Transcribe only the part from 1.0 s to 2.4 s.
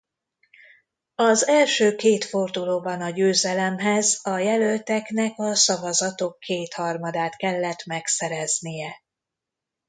Az első két